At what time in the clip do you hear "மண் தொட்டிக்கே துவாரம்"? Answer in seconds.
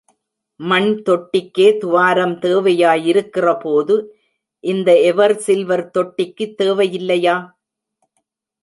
0.59-2.33